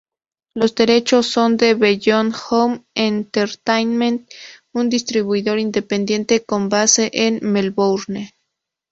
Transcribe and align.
Los 0.55 0.73
derechos 0.73 1.27
son 1.27 1.57
de 1.57 1.75
"Beyond 1.75 2.33
Home 2.49 2.85
Entertainment", 2.95 4.27
un 4.73 4.89
distribuidor 4.89 5.59
independiente 5.59 6.43
con 6.43 6.69
base 6.69 7.11
en 7.13 7.37
Melbourne. 7.43 8.33